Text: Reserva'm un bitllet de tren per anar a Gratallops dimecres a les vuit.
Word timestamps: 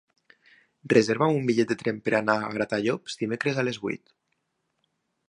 Reserva'm 0.93 1.35
un 1.41 1.43
bitllet 1.49 1.73
de 1.73 1.77
tren 1.81 1.99
per 2.09 2.15
anar 2.21 2.37
a 2.45 2.49
Gratallops 2.57 3.19
dimecres 3.21 3.61
a 3.61 3.67
les 3.69 3.81
vuit. 3.85 4.03